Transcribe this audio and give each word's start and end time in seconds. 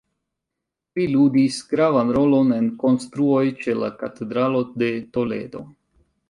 Li 0.99 1.03
ludis 1.15 1.59
gravan 1.73 2.13
rolon 2.17 2.55
en 2.55 2.71
konstruoj 2.85 3.43
ĉe 3.61 3.77
la 3.83 3.91
Katedralo 4.01 4.63
de 4.85 4.91
Toledo. 5.19 5.63